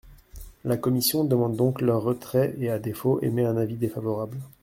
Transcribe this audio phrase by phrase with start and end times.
[0.65, 4.39] La commission demande donc leur retrait et, à défaut, émet un avis défavorable.